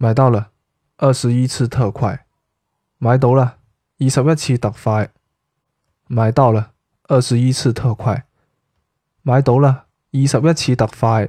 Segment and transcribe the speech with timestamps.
[0.00, 0.52] 买到了，
[0.98, 2.24] 二十一次特快，
[2.98, 3.58] 买到了，
[3.98, 5.10] 二十一次特快，
[6.06, 6.70] 买到了，
[7.08, 8.24] 二十一次特快，
[9.22, 11.28] 买到了，二十一次特快。